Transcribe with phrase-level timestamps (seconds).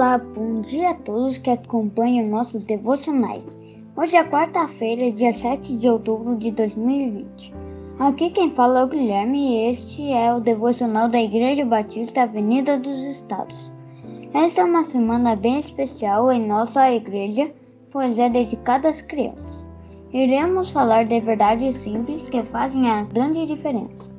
[0.00, 3.58] Olá, bom dia a todos que acompanham nossos devocionais.
[3.94, 7.52] Hoje é quarta-feira, dia 7 de outubro de 2020.
[7.98, 12.78] Aqui quem fala é o Guilherme e este é o devocional da Igreja Batista Avenida
[12.78, 13.70] dos Estados.
[14.32, 17.52] Esta é uma semana bem especial em nossa igreja,
[17.90, 19.68] pois é dedicada às crianças.
[20.14, 24.10] Iremos falar de verdades simples que fazem a grande diferença.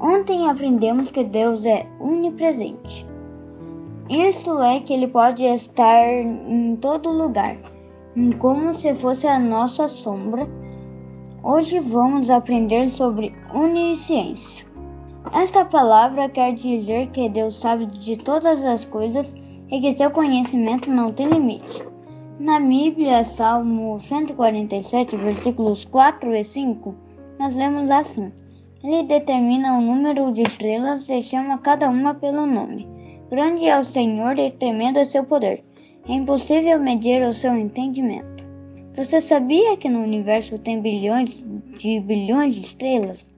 [0.00, 3.06] Ontem aprendemos que Deus é onipresente.
[4.08, 7.56] Isso é que ele pode estar em todo lugar,
[8.38, 10.48] como se fosse a nossa sombra.
[11.42, 14.64] Hoje vamos aprender sobre onisciência.
[15.32, 19.34] Esta palavra quer dizer que Deus sabe de todas as coisas
[19.68, 21.82] e que seu conhecimento não tem limite.
[22.38, 26.94] Na Bíblia, Salmo 147, versículos 4 e 5,
[27.40, 28.30] nós lemos assim:
[28.84, 32.95] Ele determina o número de estrelas e chama cada uma pelo nome.
[33.28, 35.64] Grande é o Senhor e tremendo é seu poder.
[36.08, 38.46] É impossível medir o seu entendimento.
[38.94, 41.44] Você sabia que no universo tem bilhões
[41.76, 43.28] de bilhões de estrelas?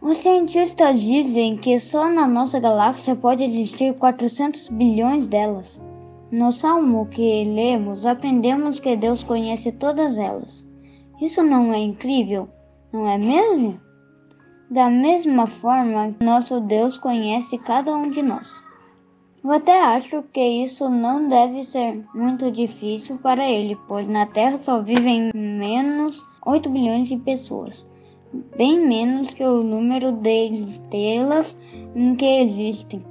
[0.00, 5.82] Os cientistas dizem que só na nossa galáxia pode existir 400 bilhões delas.
[6.30, 10.66] No salmo que lemos, aprendemos que Deus conhece todas elas.
[11.20, 12.48] Isso não é incrível,
[12.90, 13.78] não é mesmo?
[14.70, 18.71] Da mesma forma, nosso Deus conhece cada um de nós.
[19.44, 24.56] Eu até acho que isso não deve ser muito difícil para ele, pois na Terra
[24.56, 27.90] só vivem menos 8 bilhões de pessoas,
[28.56, 31.56] bem menos que o número de estrelas
[32.18, 33.04] que existem.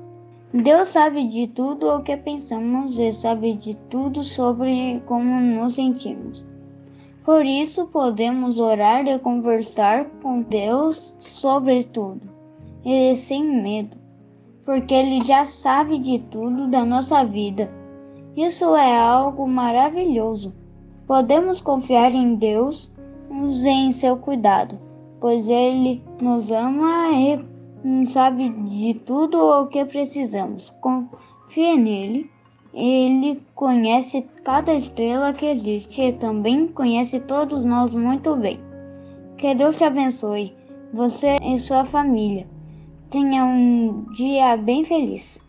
[0.54, 6.46] Deus sabe de tudo o que pensamos e sabe de tudo sobre como nos sentimos.
[7.26, 12.30] Por isso podemos orar e conversar com Deus sobre tudo,
[12.86, 14.01] e sem medo
[14.72, 17.70] porque Ele já sabe de tudo da nossa vida.
[18.38, 20.56] Isso é algo maravilhoso.
[21.06, 22.90] Podemos confiar em Deus
[23.30, 24.80] e em seu cuidado,
[25.20, 30.70] pois Ele nos ama e sabe de tudo o que precisamos.
[30.80, 32.32] Confie nele.
[32.74, 38.58] Ele conhece cada estrela que existe e também conhece todos nós muito bem.
[39.38, 40.56] Que Deus te abençoe,
[40.94, 42.48] você e sua família.
[43.12, 45.44] Tenha um dia bem feliz.